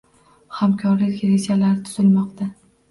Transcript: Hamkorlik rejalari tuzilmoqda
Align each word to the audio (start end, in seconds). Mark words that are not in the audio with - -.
Hamkorlik 0.61 1.21
rejalari 1.29 1.87
tuzilmoqda 1.91 2.53